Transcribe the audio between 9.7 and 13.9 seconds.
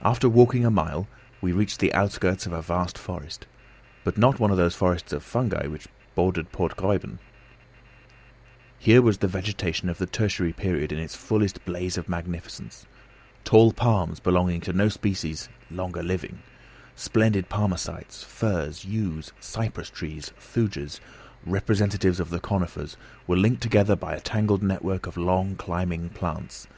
of the tertiary period in its fullest blaze of magnificence. Tall